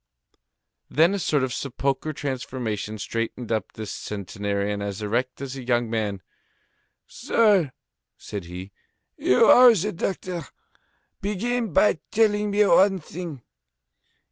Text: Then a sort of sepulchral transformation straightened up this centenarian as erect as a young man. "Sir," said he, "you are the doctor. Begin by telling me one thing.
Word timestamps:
Then 0.89 1.13
a 1.13 1.19
sort 1.19 1.43
of 1.43 1.53
sepulchral 1.53 2.15
transformation 2.15 2.97
straightened 2.97 3.51
up 3.51 3.73
this 3.73 3.91
centenarian 3.91 4.81
as 4.81 5.03
erect 5.03 5.41
as 5.41 5.55
a 5.55 5.61
young 5.63 5.91
man. 5.91 6.23
"Sir," 7.05 7.71
said 8.17 8.45
he, 8.45 8.71
"you 9.15 9.45
are 9.45 9.75
the 9.75 9.91
doctor. 9.91 10.47
Begin 11.21 11.71
by 11.71 11.99
telling 12.09 12.49
me 12.49 12.65
one 12.65 12.97
thing. 12.97 13.43